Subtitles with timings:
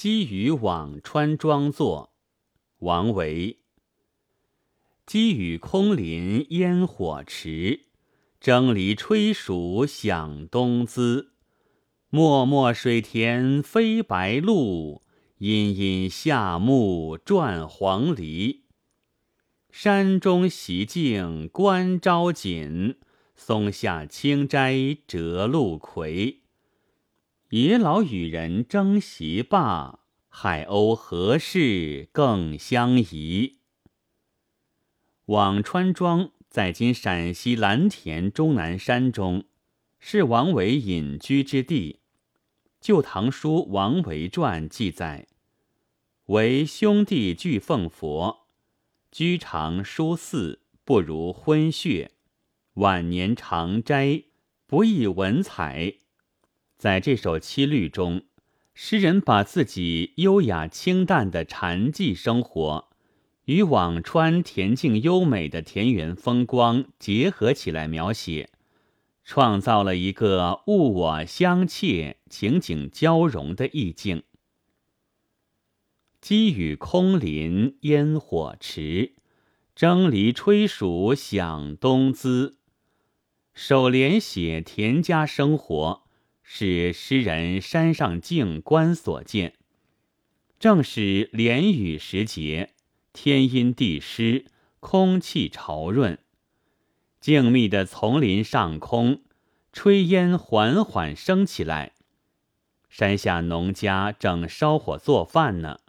[0.00, 2.12] 积雨辋川庄作，
[2.78, 3.58] 王维。
[5.04, 7.86] 积雨空林烟火迟，
[8.38, 11.32] 蒸藜炊黍响东滋。
[12.10, 15.02] 漠漠水田飞白鹭，
[15.38, 18.60] 阴阴夏木转黄鹂。
[19.72, 22.94] 山中习静观朝锦，
[23.34, 26.42] 松下清斋折露葵。
[27.50, 33.60] 野老与人争席罢，海鸥何事更相疑？
[35.24, 39.44] 辋川庄在今陕西蓝田终南山中，
[39.98, 42.00] 是王维隐居之地。
[42.86, 45.26] 《旧唐书·王维传》记载：
[46.26, 48.46] 为兄弟俱奉佛，
[49.10, 52.10] 居常书寺，不如昏谑。
[52.74, 54.24] 晚年常斋，
[54.66, 55.94] 不易文采。
[56.78, 58.22] 在这首七律中，
[58.72, 62.88] 诗人把自己优雅清淡的禅寂生活，
[63.46, 68.50] 与辋川恬静优美的田园风光结合起来描写，
[69.24, 74.22] 创造了一个物我相切、情景交融的意境。
[76.20, 79.14] 积雨空林烟火迟，
[79.74, 82.58] 蒸藜炊黍响东滋。
[83.52, 86.04] 首联写田家生活。
[86.50, 89.52] 是诗人山上静观所见，
[90.58, 92.70] 正是连雨时节，
[93.12, 94.46] 天阴地湿，
[94.80, 96.18] 空气潮润，
[97.20, 99.20] 静谧的丛林上空，
[99.74, 101.92] 炊烟缓缓升起来。
[102.88, 105.80] 山下农家正烧火做饭呢，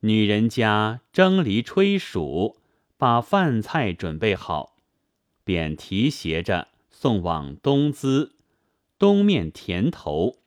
[0.00, 2.54] 女人家蒸梨炊黍，
[2.96, 4.76] 把饭菜准备好，
[5.42, 8.30] 便提携着送往东淄。
[8.98, 10.38] 东面田头，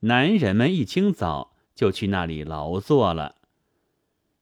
[0.00, 3.36] 男人们一清早就去那里劳作了。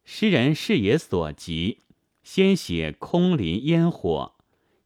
[0.04, 1.80] 诗人视野所及，
[2.22, 4.36] 先写空林烟火，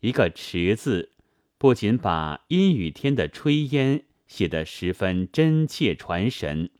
[0.00, 1.12] 一个“池”字，
[1.58, 6.70] 不仅把阴雨天的炊烟写得十分真切传神，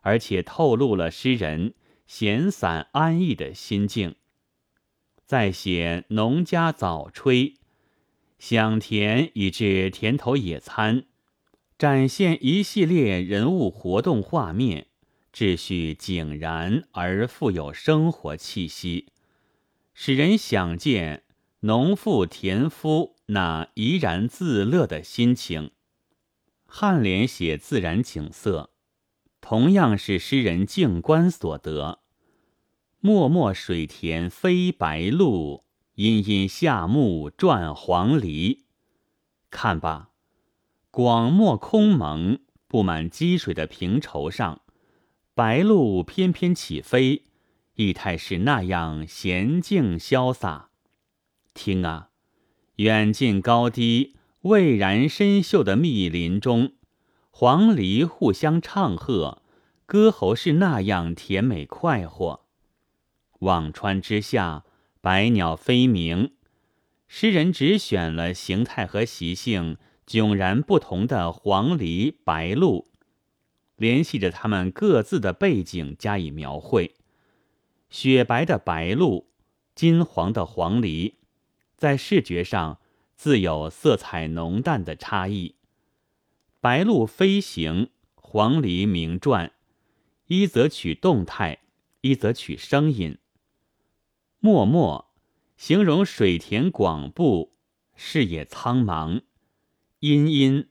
[0.00, 1.74] 而且透露了诗人
[2.08, 4.16] 闲散安逸的心境。
[5.24, 7.59] 再写农家早炊。
[8.40, 11.04] 享田以至田头野餐，
[11.78, 14.86] 展现一系列人物活动画面，
[15.30, 19.12] 秩序井然而富有生活气息，
[19.92, 21.24] 使人想见
[21.60, 25.72] 农妇田夫那怡然自乐的心情。
[26.66, 28.70] 颔联写自然景色，
[29.42, 32.00] 同样是诗人静观所得。
[33.00, 35.62] 漠漠水田飞白鹭。
[36.02, 38.60] 阴阴夏木转黄鹂，
[39.50, 40.08] 看吧，
[40.90, 44.62] 广漠空蒙、布满积水的平畴上，
[45.34, 47.26] 白鹭翩翩起飞，
[47.74, 50.70] 意态是那样娴静潇洒。
[51.52, 52.08] 听啊，
[52.76, 56.72] 远近高低蔚然深秀的密林中，
[57.28, 59.42] 黄鹂互相唱和，
[59.84, 62.46] 歌喉是那样甜美快活。
[63.40, 64.64] 辋川之下。
[65.02, 66.34] 百鸟飞鸣，
[67.08, 72.84] 诗人只选了形态和习性迥然不同的黄鹂、白鹭，
[73.76, 76.96] 联系着它们各自的背景加以描绘。
[77.88, 79.24] 雪白的白鹭，
[79.74, 81.14] 金黄的黄鹂，
[81.78, 82.78] 在视觉上
[83.16, 85.54] 自有色彩浓淡的差异。
[86.60, 89.52] 白鹭飞行，黄鹂鸣啭，
[90.26, 91.60] 一则取动态，
[92.02, 93.16] 一则取声音。
[94.42, 95.10] 漠漠，
[95.58, 97.52] 形容水田广布，
[97.94, 99.20] 视野苍茫；
[99.98, 100.66] 阴阴，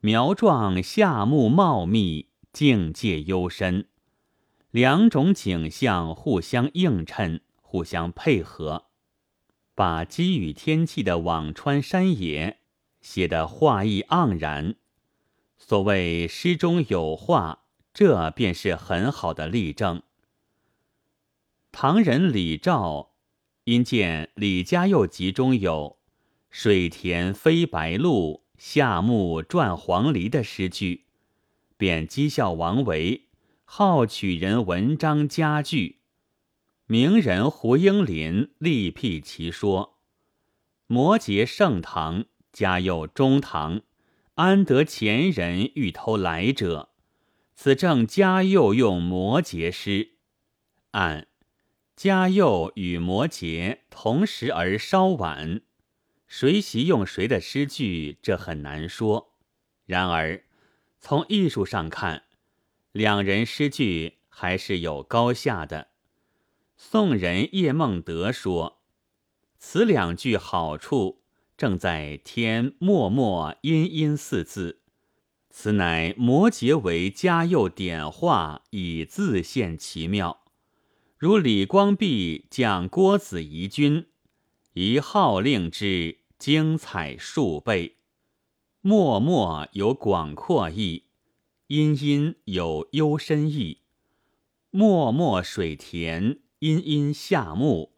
[0.00, 3.88] 苗壮夏木茂密，境界幽深。
[4.70, 8.86] 两种景象互相映衬，互相配合，
[9.74, 12.60] 把积雨天气的辋川山野
[13.02, 14.76] 写得画意盎然。
[15.58, 20.02] 所谓诗中有画，这便是很好的例证。
[21.76, 23.14] 唐人李肇
[23.64, 25.98] 因见李家佑集中有
[26.48, 31.06] “水田飞白鹭，夏木转黄鹂”的诗句，
[31.76, 33.24] 便讥笑王维
[33.64, 35.98] 好取人文章佳句。
[36.86, 39.98] 名人胡应麟力辟其说
[40.86, 43.82] ：“摩诘盛唐，嘉佑中唐，
[44.34, 46.90] 安得前人欲偷来者？
[47.56, 50.12] 此正嘉佑用摩诘诗，
[50.92, 51.26] 按。”
[51.96, 55.60] 嘉佑与摩诘同时而稍晚，
[56.26, 59.34] 谁习用谁的诗句，这很难说。
[59.86, 60.44] 然而
[61.00, 62.24] 从艺术上看，
[62.90, 65.88] 两人诗句还是有高下的。
[66.76, 68.80] 宋人叶梦得说
[69.58, 71.22] ：“此两句好处
[71.56, 74.80] 正在添默默阴阴四字，
[75.48, 80.43] 此乃摩诘为嘉佑点化，以自现其妙。
[81.24, 84.08] 如李光弼讲郭子仪君，
[84.74, 87.96] 一号令之精彩数倍。
[88.82, 91.04] 默默有广阔意，
[91.68, 93.78] 阴阴有幽深意。
[94.68, 97.94] 默默水田。”阴阴夏木，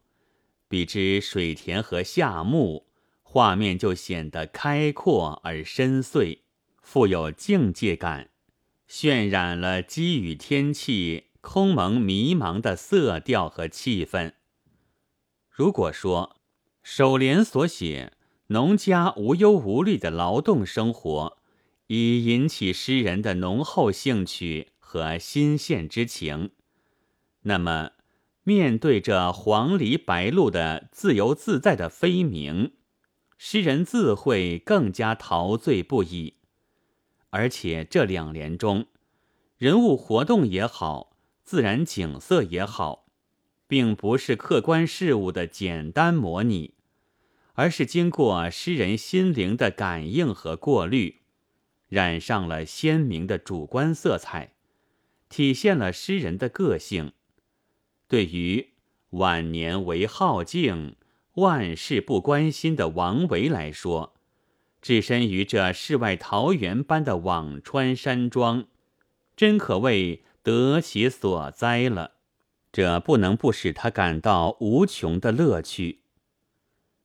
[0.69, 2.87] 比之水田和夏木，
[3.23, 6.39] 画面就显得开阔而深邃，
[6.81, 8.29] 富有境界感，
[8.89, 14.33] 渲染了积雨天气空蒙迷茫的色调和气氛。
[15.49, 16.35] 如果说
[16.83, 18.11] 首联所写
[18.47, 21.37] 农家无忧无虑的劳动生活，
[21.87, 26.51] 已引起诗人的浓厚兴趣和新鲜之情，
[27.43, 27.91] 那么。
[28.43, 32.71] 面对着黄鹂白鹭的自由自在的飞鸣，
[33.37, 36.35] 诗人自会更加陶醉不已。
[37.29, 38.85] 而且这两联中，
[39.57, 41.16] 人物活动也好，
[41.47, 43.05] 自然景色也好，
[43.69, 46.73] 并不是客观事物的简单模拟，
[47.53, 51.21] 而是经过诗人心灵的感应和过滤，
[51.87, 54.55] 染上了鲜明的主观色彩，
[55.29, 57.13] 体现了诗人的个性。
[58.09, 58.71] 对于
[59.11, 60.97] 晚年为好静、
[61.35, 64.15] 万事不关心的王维来说，
[64.81, 68.65] 置身于这世外桃源般的辋川山庄，
[69.37, 72.13] 真可谓得其所哉了。
[72.71, 76.03] 这不能不使他感到无穷的乐趣。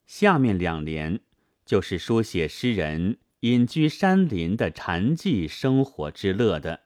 [0.07, 1.19] 下面两联
[1.67, 6.83] 就是书写诗人隐居山林的禅寂生活之乐的：“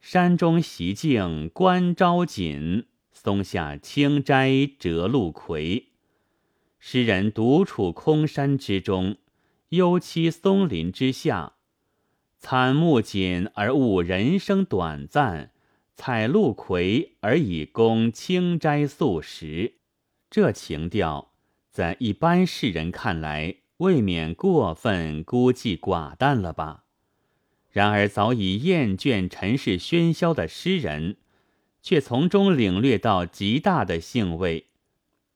[0.00, 5.88] 山中习静观朝锦。”松下清斋折露葵，
[6.78, 9.16] 诗人独处空山之中，
[9.70, 11.54] 幽栖松林之下，
[12.44, 15.52] 惨木锦而悟人生短暂，
[15.94, 19.74] 采露葵而以供清斋素食。
[20.28, 21.30] 这情调
[21.70, 26.82] 在一般世人看来，未免过分孤寂寡淡了吧？
[27.70, 31.18] 然而早已厌倦尘世喧嚣的诗人。
[31.80, 34.66] 却从中领略到极大的兴味，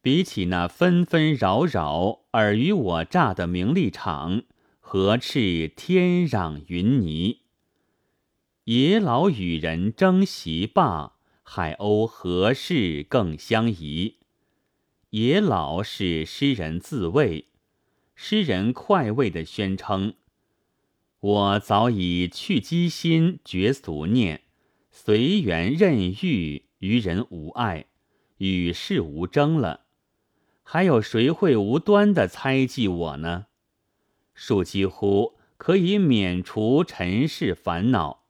[0.01, 4.43] 比起那纷纷扰扰、尔虞我诈的名利场，
[4.89, 7.41] 何斥天壤云泥？
[8.63, 14.19] 野老与人争席罢，海鸥何事更相宜？
[15.11, 17.49] 野老是诗人自慰，
[18.15, 20.15] 诗人快慰的宣称
[21.19, 24.43] ：“我早已去机心，绝俗念。”
[24.93, 27.87] 随缘任遇，于人无爱，
[28.37, 29.87] 与世无争了。
[30.63, 33.47] 还有谁会无端的猜忌我呢？
[34.37, 38.27] 树几乎可以免除尘世烦恼，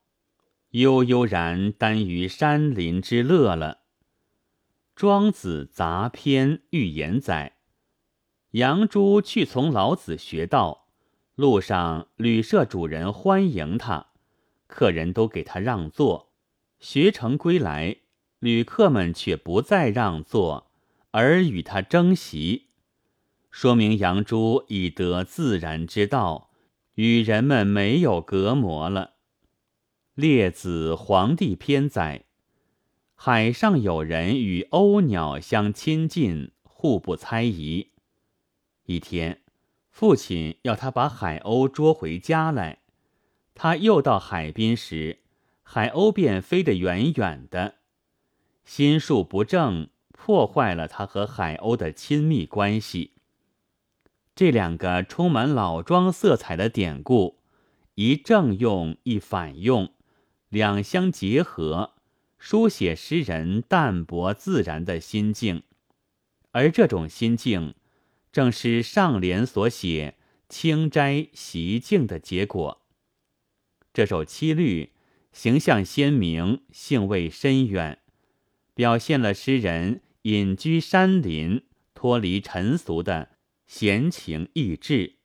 [0.70, 3.80] 悠悠然耽于山林之乐了。
[4.94, 7.56] 庄子杂篇寓言载：
[8.52, 10.86] 杨朱去从老子学道，
[11.34, 14.12] 路上旅社主人欢迎他，
[14.68, 16.32] 客人都给他让座。
[16.78, 17.96] 学成归来，
[18.38, 20.70] 旅客们却不再让座，
[21.10, 22.68] 而与他争席，
[23.58, 26.50] 说明杨朱已得自然之道，
[26.96, 29.14] 与人们没有隔膜了。
[30.14, 32.26] 列子《黄帝篇》载：
[33.14, 37.92] 海上有人与鸥鸟相亲近，互不猜疑。
[38.84, 39.40] 一天，
[39.90, 42.80] 父亲要他把海鸥捉回家来，
[43.54, 45.20] 他又到海滨时。
[45.62, 47.76] 海鸥便飞得远远的，
[48.66, 53.12] 心术不正，破坏了他和海鸥的亲密关系。
[54.36, 57.38] 这两个充满老庄色彩的典故，
[57.94, 59.90] 一正用，一反用，
[60.50, 61.94] 两相结合，
[62.38, 65.62] 书写诗人淡泊自然的心境。
[66.52, 67.74] 而这种心境，
[68.30, 70.16] 正是上联所写
[70.50, 72.82] 清斋习静的结果。
[73.92, 74.92] 这首七律。
[75.32, 77.98] 形象鲜明，兴味深远，
[78.74, 81.62] 表现了诗人隐居山林、
[81.94, 83.35] 脱离尘俗的
[83.66, 85.16] 闲情逸致，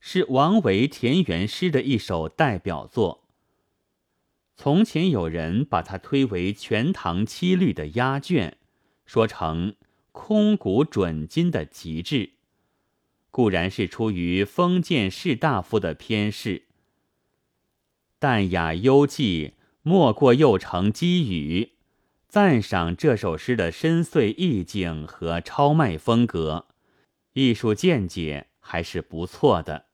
[0.00, 3.28] 是王维田园诗的一首代表作。
[4.56, 8.56] 从前有人把它推为《全唐七律》的压卷，
[9.04, 9.74] 说成
[10.12, 12.30] 空谷准今的极致，
[13.30, 16.64] 固然是出于封建士大夫的偏嗜。
[18.18, 19.52] 淡雅幽寂。
[19.88, 21.74] 莫过又成积雨，
[22.26, 26.66] 赞赏这首诗的深邃意境和超迈风格，
[27.36, 29.88] 艺术见解还是不错的。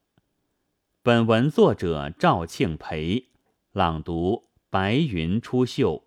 [1.03, 3.31] 本文作者赵庆培，
[3.73, 6.05] 朗读：白云出岫。